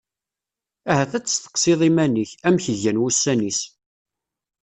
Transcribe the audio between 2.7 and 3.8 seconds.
gan wussan-is.